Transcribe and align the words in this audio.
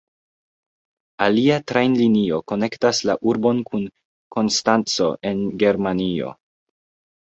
Alia 1.25 1.59
trajnlinio 1.73 2.41
konektas 2.53 3.03
la 3.11 3.19
urbon 3.35 3.63
kun 3.71 3.87
Konstanco 4.37 5.15
en 5.35 5.49
Germanio. 5.65 6.39